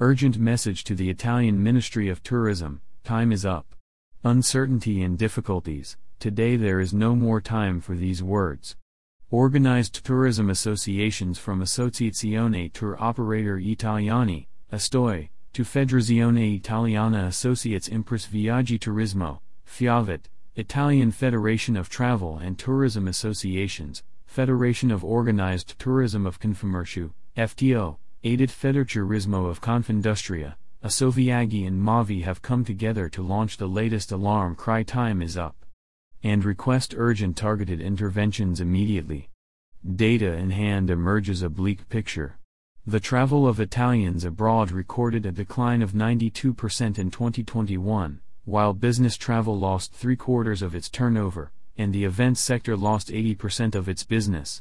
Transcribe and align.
Urgent 0.00 0.38
message 0.38 0.84
to 0.84 0.94
the 0.94 1.10
Italian 1.10 1.60
Ministry 1.60 2.08
of 2.08 2.22
Tourism 2.22 2.80
time 3.02 3.32
is 3.32 3.44
up. 3.44 3.74
Uncertainty 4.22 5.02
and 5.02 5.18
difficulties, 5.18 5.96
today 6.20 6.54
there 6.54 6.78
is 6.78 6.94
no 6.94 7.16
more 7.16 7.40
time 7.40 7.80
for 7.80 7.96
these 7.96 8.22
words. 8.22 8.76
Organized 9.32 10.04
tourism 10.04 10.50
associations 10.50 11.36
from 11.40 11.60
Associazione 11.60 12.72
Tour 12.72 12.96
Operator 13.00 13.58
Italiani, 13.58 14.46
ASTOI, 14.72 15.30
to 15.52 15.64
Federazione 15.64 16.54
Italiana 16.54 17.26
Associazioni 17.26 17.88
Imprese 17.88 18.28
Viaggi 18.28 18.78
Turismo, 18.78 19.40
FIAVET, 19.66 20.26
Italian 20.54 21.10
Federation 21.10 21.76
of 21.76 21.88
Travel 21.88 22.38
and 22.38 22.56
Tourism 22.56 23.08
Associations, 23.08 24.04
Federation 24.26 24.92
of 24.92 25.02
Organized 25.02 25.76
Tourism 25.76 26.24
of 26.24 26.38
Confcommercio, 26.38 27.10
FTO, 27.36 27.96
Aidit 28.28 28.50
Federturismo 28.50 29.48
of 29.48 29.62
Confindustria, 29.62 30.56
Assoviaggi 30.84 31.66
and 31.66 31.80
Mavi 31.80 32.24
have 32.24 32.42
come 32.42 32.62
together 32.62 33.08
to 33.08 33.22
launch 33.22 33.56
the 33.56 33.66
latest 33.66 34.12
alarm 34.12 34.54
cry 34.54 34.82
time 34.82 35.22
is 35.22 35.38
up. 35.38 35.56
And 36.22 36.44
request 36.44 36.94
urgent 36.94 37.38
targeted 37.38 37.80
interventions 37.80 38.60
immediately. 38.60 39.30
Data 39.82 40.34
in 40.34 40.50
hand 40.50 40.90
emerges 40.90 41.40
a 41.40 41.48
bleak 41.48 41.88
picture. 41.88 42.36
The 42.86 43.00
travel 43.00 43.48
of 43.48 43.60
Italians 43.60 44.26
abroad 44.26 44.72
recorded 44.72 45.24
a 45.24 45.32
decline 45.32 45.80
of 45.80 45.92
92% 45.92 46.98
in 46.98 47.10
2021, 47.10 48.20
while 48.44 48.74
business 48.74 49.16
travel 49.16 49.58
lost 49.58 49.94
three 49.94 50.16
quarters 50.16 50.60
of 50.60 50.74
its 50.74 50.90
turnover, 50.90 51.50
and 51.78 51.94
the 51.94 52.04
events 52.04 52.42
sector 52.42 52.76
lost 52.76 53.08
80% 53.08 53.74
of 53.74 53.88
its 53.88 54.04
business. 54.04 54.60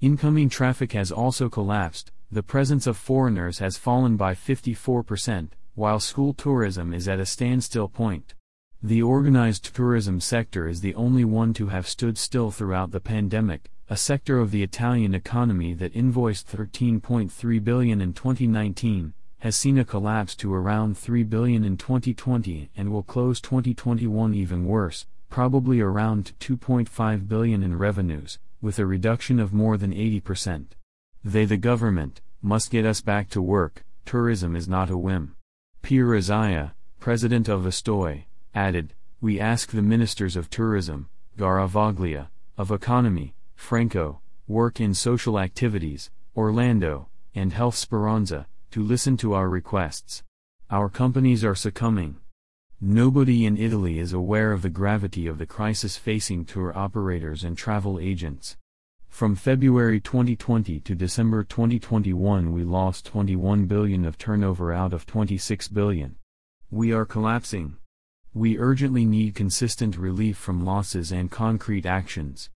Incoming 0.00 0.48
traffic 0.48 0.94
has 0.94 1.12
also 1.12 1.48
collapsed, 1.48 2.10
the 2.34 2.42
presence 2.42 2.88
of 2.88 2.96
foreigners 2.96 3.60
has 3.60 3.78
fallen 3.78 4.16
by 4.16 4.34
54%, 4.34 5.50
while 5.76 6.00
school 6.00 6.34
tourism 6.34 6.92
is 6.92 7.06
at 7.06 7.20
a 7.20 7.26
standstill 7.26 7.88
point. 7.88 8.34
The 8.82 9.02
organized 9.02 9.72
tourism 9.72 10.18
sector 10.18 10.66
is 10.66 10.80
the 10.80 10.96
only 10.96 11.24
one 11.24 11.54
to 11.54 11.68
have 11.68 11.86
stood 11.86 12.18
still 12.18 12.50
throughout 12.50 12.90
the 12.90 12.98
pandemic, 12.98 13.70
a 13.88 13.96
sector 13.96 14.40
of 14.40 14.50
the 14.50 14.64
Italian 14.64 15.14
economy 15.14 15.74
that 15.74 15.94
invoiced 15.94 16.48
13.3 16.48 17.62
billion 17.62 18.00
in 18.00 18.12
2019, 18.12 19.14
has 19.38 19.54
seen 19.54 19.78
a 19.78 19.84
collapse 19.84 20.34
to 20.34 20.52
around 20.52 20.98
3 20.98 21.22
billion 21.22 21.62
in 21.62 21.76
2020 21.76 22.68
and 22.76 22.90
will 22.90 23.04
close 23.04 23.40
2021 23.40 24.34
even 24.34 24.64
worse, 24.64 25.06
probably 25.30 25.80
around 25.80 26.32
2.5 26.40 27.28
billion 27.28 27.62
in 27.62 27.78
revenues, 27.78 28.40
with 28.60 28.80
a 28.80 28.86
reduction 28.86 29.38
of 29.38 29.52
more 29.52 29.76
than 29.76 29.94
80%. 29.94 30.66
They 31.26 31.46
the 31.46 31.56
government, 31.56 32.20
must 32.44 32.70
get 32.70 32.84
us 32.84 33.00
back 33.00 33.30
to 33.30 33.40
work, 33.40 33.82
tourism 34.04 34.54
is 34.54 34.68
not 34.68 34.90
a 34.90 34.98
whim. 34.98 35.34
Pier 35.80 36.08
Ezhaya, 36.08 36.72
president 37.00 37.48
of 37.48 37.64
ASTOI, 37.64 38.26
added, 38.54 38.92
We 39.20 39.40
ask 39.40 39.70
the 39.70 39.80
ministers 39.80 40.36
of 40.36 40.50
tourism, 40.50 41.08
Garavaglia, 41.38 42.28
of 42.58 42.70
economy, 42.70 43.34
Franco, 43.56 44.20
work 44.46 44.78
in 44.78 44.92
social 44.92 45.38
activities, 45.38 46.10
Orlando, 46.36 47.08
and 47.34 47.52
Health 47.52 47.76
Speranza, 47.76 48.46
to 48.72 48.82
listen 48.82 49.16
to 49.16 49.32
our 49.32 49.48
requests. 49.48 50.22
Our 50.70 50.90
companies 50.90 51.44
are 51.44 51.54
succumbing. 51.54 52.16
Nobody 52.78 53.46
in 53.46 53.56
Italy 53.56 53.98
is 53.98 54.12
aware 54.12 54.52
of 54.52 54.60
the 54.60 54.68
gravity 54.68 55.26
of 55.26 55.38
the 55.38 55.46
crisis 55.46 55.96
facing 55.96 56.44
tour 56.44 56.76
operators 56.76 57.42
and 57.42 57.56
travel 57.56 57.98
agents. 57.98 58.58
From 59.14 59.36
February 59.36 60.00
2020 60.00 60.80
to 60.80 60.94
December 60.96 61.44
2021 61.44 62.50
we 62.50 62.64
lost 62.64 63.06
21 63.06 63.66
billion 63.66 64.04
of 64.04 64.18
turnover 64.18 64.72
out 64.72 64.92
of 64.92 65.06
26 65.06 65.68
billion. 65.68 66.16
We 66.68 66.92
are 66.92 67.04
collapsing. 67.04 67.76
We 68.32 68.58
urgently 68.58 69.04
need 69.04 69.36
consistent 69.36 69.96
relief 69.96 70.36
from 70.36 70.64
losses 70.64 71.12
and 71.12 71.30
concrete 71.30 71.86
actions. 71.86 72.50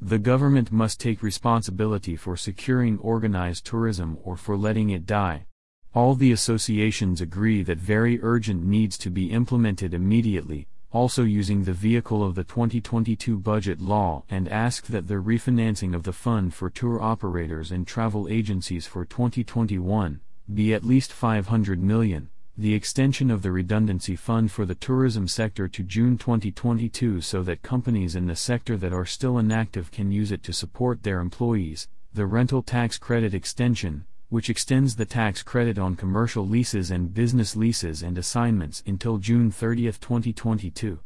The 0.00 0.18
government 0.18 0.72
must 0.72 0.98
take 0.98 1.22
responsibility 1.22 2.16
for 2.16 2.36
securing 2.36 2.98
organized 2.98 3.64
tourism 3.64 4.18
or 4.24 4.36
for 4.36 4.56
letting 4.56 4.90
it 4.90 5.06
die. 5.06 5.46
All 5.94 6.16
the 6.16 6.32
associations 6.32 7.20
agree 7.20 7.62
that 7.62 7.78
very 7.78 8.20
urgent 8.20 8.64
needs 8.64 8.98
to 8.98 9.10
be 9.10 9.30
implemented 9.30 9.94
immediately, 9.94 10.66
also 10.92 11.22
using 11.22 11.62
the 11.62 11.72
vehicle 11.72 12.24
of 12.24 12.34
the 12.34 12.42
2022 12.42 13.38
budget 13.38 13.80
law 13.80 14.24
and 14.28 14.48
ask 14.48 14.86
that 14.86 15.06
the 15.06 15.14
refinancing 15.14 15.94
of 15.94 16.02
the 16.02 16.12
fund 16.12 16.52
for 16.52 16.68
tour 16.68 17.00
operators 17.00 17.70
and 17.70 17.86
travel 17.86 18.26
agencies 18.28 18.86
for 18.86 19.04
2021 19.04 20.20
be 20.52 20.74
at 20.74 20.84
least 20.84 21.12
500 21.12 21.80
million. 21.80 22.28
The 22.56 22.74
extension 22.74 23.30
of 23.30 23.42
the 23.42 23.52
redundancy 23.52 24.16
fund 24.16 24.50
for 24.50 24.66
the 24.66 24.74
tourism 24.74 25.28
sector 25.28 25.68
to 25.68 25.82
June 25.84 26.18
2022 26.18 27.20
so 27.20 27.42
that 27.44 27.62
companies 27.62 28.16
in 28.16 28.26
the 28.26 28.34
sector 28.34 28.76
that 28.76 28.92
are 28.92 29.06
still 29.06 29.38
inactive 29.38 29.92
can 29.92 30.10
use 30.10 30.32
it 30.32 30.42
to 30.42 30.52
support 30.52 31.02
their 31.04 31.20
employees, 31.20 31.88
the 32.12 32.26
rental 32.26 32.62
tax 32.62 32.98
credit 32.98 33.32
extension, 33.32 34.04
which 34.30 34.48
extends 34.48 34.96
the 34.96 35.04
tax 35.04 35.42
credit 35.42 35.78
on 35.78 35.96
commercial 35.96 36.46
leases 36.46 36.90
and 36.90 37.12
business 37.12 37.54
leases 37.56 38.02
and 38.02 38.16
assignments 38.16 38.82
until 38.86 39.18
June 39.18 39.50
30, 39.50 39.84
2022. 39.86 41.00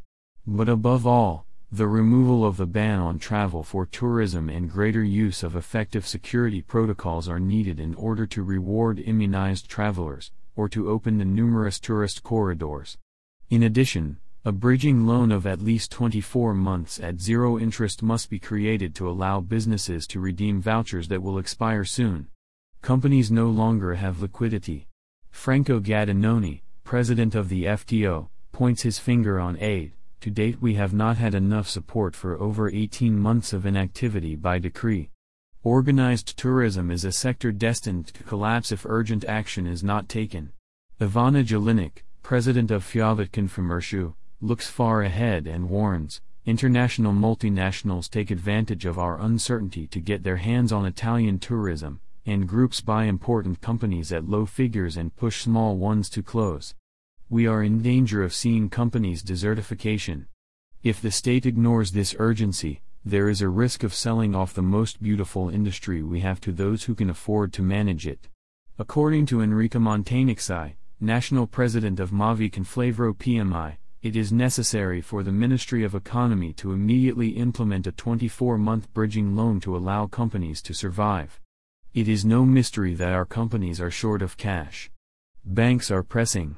But 0.46 0.68
above 0.68 1.06
all, 1.06 1.46
the 1.72 1.88
removal 1.88 2.44
of 2.44 2.58
the 2.58 2.66
ban 2.66 3.00
on 3.00 3.18
travel 3.18 3.64
for 3.64 3.86
tourism 3.86 4.48
and 4.48 4.70
greater 4.70 5.02
use 5.02 5.42
of 5.42 5.56
effective 5.56 6.06
security 6.06 6.62
protocols 6.62 7.28
are 7.28 7.40
needed 7.40 7.80
in 7.80 7.94
order 7.94 8.26
to 8.26 8.42
reward 8.44 9.00
immunized 9.00 9.68
travelers, 9.68 10.30
or 10.54 10.68
to 10.68 10.88
open 10.88 11.18
the 11.18 11.24
numerous 11.24 11.80
tourist 11.80 12.22
corridors. 12.22 12.98
In 13.48 13.62
addition, 13.62 14.18
a 14.44 14.52
bridging 14.52 15.06
loan 15.06 15.32
of 15.32 15.46
at 15.46 15.62
least 15.62 15.90
24 15.90 16.52
months 16.52 17.00
at 17.00 17.22
zero 17.22 17.58
interest 17.58 18.02
must 18.02 18.28
be 18.28 18.38
created 18.38 18.94
to 18.94 19.08
allow 19.08 19.40
businesses 19.40 20.06
to 20.08 20.20
redeem 20.20 20.60
vouchers 20.60 21.08
that 21.08 21.22
will 21.22 21.38
expire 21.38 21.84
soon. 21.84 22.28
Companies 22.84 23.30
no 23.30 23.48
longer 23.48 23.94
have 23.94 24.20
liquidity. 24.20 24.86
Franco 25.30 25.80
Gattinoni, 25.80 26.60
president 26.84 27.34
of 27.34 27.48
the 27.48 27.64
FTO, 27.64 28.28
points 28.52 28.82
his 28.82 28.98
finger 28.98 29.40
on 29.40 29.56
aid. 29.58 29.92
To 30.20 30.30
date, 30.30 30.60
we 30.60 30.74
have 30.74 30.92
not 30.92 31.16
had 31.16 31.34
enough 31.34 31.66
support 31.66 32.14
for 32.14 32.38
over 32.38 32.68
18 32.68 33.18
months 33.18 33.54
of 33.54 33.64
inactivity 33.64 34.36
by 34.36 34.58
decree. 34.58 35.08
Organized 35.62 36.36
tourism 36.36 36.90
is 36.90 37.06
a 37.06 37.12
sector 37.12 37.52
destined 37.52 38.08
to 38.08 38.22
collapse 38.22 38.70
if 38.70 38.84
urgent 38.84 39.24
action 39.24 39.66
is 39.66 39.82
not 39.82 40.06
taken. 40.06 40.52
Ivana 41.00 41.42
Jelinek, 41.42 42.02
president 42.22 42.70
of 42.70 42.84
Fiavet 42.84 43.30
Confcommercio, 43.30 44.12
looks 44.42 44.68
far 44.68 45.00
ahead 45.00 45.46
and 45.46 45.70
warns 45.70 46.20
international 46.44 47.14
multinationals 47.14 48.10
take 48.10 48.30
advantage 48.30 48.84
of 48.84 48.98
our 48.98 49.18
uncertainty 49.18 49.86
to 49.86 50.00
get 50.00 50.22
their 50.22 50.36
hands 50.36 50.70
on 50.70 50.84
Italian 50.84 51.38
tourism, 51.38 52.00
and 52.26 52.48
groups 52.48 52.80
buy 52.80 53.04
important 53.04 53.60
companies 53.60 54.12
at 54.12 54.28
low 54.28 54.46
figures 54.46 54.96
and 54.96 55.14
push 55.16 55.42
small 55.42 55.76
ones 55.76 56.08
to 56.10 56.22
close. 56.22 56.74
We 57.28 57.46
are 57.46 57.62
in 57.62 57.82
danger 57.82 58.22
of 58.22 58.34
seeing 58.34 58.68
companies' 58.68 59.22
desertification. 59.22 60.26
If 60.82 61.00
the 61.00 61.10
state 61.10 61.46
ignores 61.46 61.92
this 61.92 62.14
urgency, 62.18 62.82
there 63.04 63.28
is 63.28 63.42
a 63.42 63.48
risk 63.48 63.82
of 63.82 63.92
selling 63.92 64.34
off 64.34 64.54
the 64.54 64.62
most 64.62 65.02
beautiful 65.02 65.50
industry 65.50 66.02
we 66.02 66.20
have 66.20 66.40
to 66.40 66.52
those 66.52 66.84
who 66.84 66.94
can 66.94 67.10
afford 67.10 67.52
to 67.52 67.62
manage 67.62 68.06
it. 68.06 68.28
According 68.78 69.26
to 69.26 69.40
Enrica 69.40 69.78
Montanucci, 69.78 70.74
national 71.00 71.46
president 71.46 72.00
of 72.00 72.10
Mavi 72.10 72.50
Conflavoro 72.50 73.14
PMI, 73.14 73.76
it 74.02 74.16
is 74.16 74.32
necessary 74.32 75.00
for 75.00 75.22
the 75.22 75.32
Ministry 75.32 75.84
of 75.84 75.94
Economy 75.94 76.52
to 76.54 76.72
immediately 76.72 77.30
implement 77.30 77.86
a 77.86 77.92
24 77.92 78.58
month 78.58 78.92
bridging 78.92 79.34
loan 79.34 79.60
to 79.60 79.76
allow 79.76 80.06
companies 80.06 80.60
to 80.62 80.74
survive. 80.74 81.40
It 81.94 82.08
is 82.08 82.24
no 82.24 82.44
mystery 82.44 82.92
that 82.94 83.12
our 83.12 83.24
companies 83.24 83.80
are 83.80 83.88
short 83.88 84.20
of 84.20 84.36
cash. 84.36 84.90
Banks 85.44 85.92
are 85.92 86.02
pressing. 86.02 86.56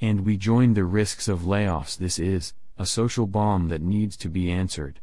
And 0.00 0.24
we 0.24 0.36
join 0.36 0.74
the 0.74 0.84
risks 0.84 1.26
of 1.26 1.40
layoffs. 1.40 1.98
This 1.98 2.20
is 2.20 2.54
a 2.78 2.86
social 2.86 3.26
bomb 3.26 3.70
that 3.70 3.82
needs 3.82 4.16
to 4.18 4.28
be 4.28 4.52
answered. 4.52 5.00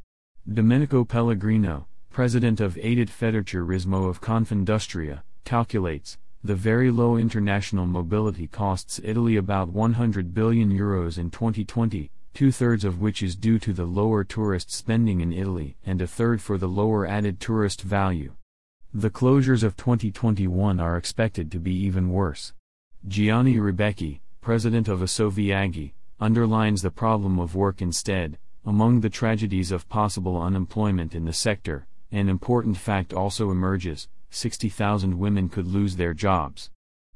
Domenico 0.48 1.04
Pellegrino, 1.04 1.88
president 2.10 2.62
of 2.62 2.76
Aidit 2.76 3.10
Federturismo 3.10 4.08
of 4.08 4.22
Confindustria, 4.22 5.24
calculates 5.44 6.18
the 6.42 6.56
very 6.56 6.90
low 6.90 7.18
international 7.18 7.86
mobility 7.86 8.48
costs 8.48 9.02
Italy 9.04 9.36
about 9.36 9.68
100 9.68 10.34
billion 10.34 10.72
euros 10.72 11.18
in 11.18 11.30
2020, 11.30 12.10
two 12.34 12.50
thirds 12.50 12.86
of 12.86 13.02
which 13.02 13.22
is 13.22 13.36
due 13.36 13.60
to 13.60 13.74
the 13.74 13.84
lower 13.84 14.24
tourist 14.24 14.72
spending 14.72 15.20
in 15.20 15.34
Italy 15.34 15.76
and 15.86 16.02
a 16.02 16.08
third 16.08 16.42
for 16.42 16.58
the 16.58 16.70
lower 16.70 17.06
added 17.06 17.42
tourist 17.42 17.82
value. 17.82 18.32
The 18.98 19.10
closures 19.10 19.62
of 19.62 19.76
2021 19.76 20.80
are 20.80 20.96
expected 20.96 21.52
to 21.52 21.60
be 21.60 21.74
even 21.74 22.12
worse. 22.12 22.54
Gianni 23.06 23.56
Rebecchi, 23.56 24.22
president 24.40 24.88
of 24.88 25.02
Assoviaggi, 25.02 25.92
underlines 26.18 26.82
the 26.82 26.92
problem 26.92 27.38
of 27.38 27.56
work 27.56 27.82
instead, 27.82 28.38
among 28.66 29.02
the 29.02 29.10
tragedies 29.10 29.70
of 29.70 29.90
possible 29.90 30.42
unemployment 30.42 31.14
in 31.14 31.26
the 31.26 31.34
sector, 31.34 31.88
an 32.10 32.30
important 32.30 32.78
fact 32.78 33.12
also 33.14 33.52
emerges 33.52 34.08
60,000 34.30 35.20
women 35.20 35.50
could 35.50 35.68
lose 35.68 35.98
their 35.98 36.14
jobs. 36.14 36.70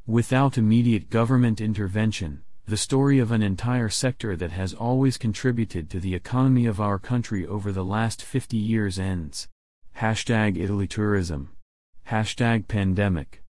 Without 0.05 0.57
immediate 0.57 1.09
government 1.09 1.61
intervention, 1.61 2.41
the 2.65 2.75
story 2.75 3.19
of 3.19 3.31
an 3.31 3.41
entire 3.41 3.87
sector 3.87 4.35
that 4.35 4.51
has 4.51 4.73
always 4.73 5.17
contributed 5.17 5.89
to 5.89 6.01
the 6.01 6.13
economy 6.13 6.65
of 6.65 6.81
our 6.81 6.99
country 6.99 7.47
over 7.47 7.71
the 7.71 7.85
last 7.85 8.21
50 8.21 8.57
years 8.57 8.99
ends. 8.99 9.47
Hashtag 9.95 10.61
Italy 10.61 10.85
Tourism. 10.85 11.51
Hashtag 12.09 12.67
Pandemic. 12.67 13.43